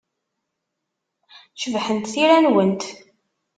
[1.59, 2.83] Cebḥent tira-nwent.